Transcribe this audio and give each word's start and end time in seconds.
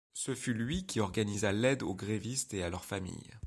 Ce 0.15 0.33
fut 0.33 0.55
lui 0.55 0.87
qui 0.87 0.99
organisa 0.99 1.51
l'aide 1.51 1.83
aux 1.83 1.93
grévistes 1.93 2.55
et 2.55 2.63
à 2.63 2.71
leurs 2.71 2.85
familles. 2.85 3.35